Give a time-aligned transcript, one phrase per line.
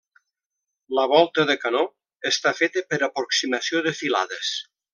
[0.99, 1.83] La volta de canó
[2.31, 4.53] està feta per aproximació de filades.